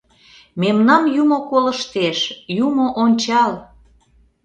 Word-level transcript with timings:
Мемнам 0.61 1.03
юмо 1.21 1.37
колыштеш, 1.49 2.19
юмо 2.65 2.87
ончал... 3.03 3.51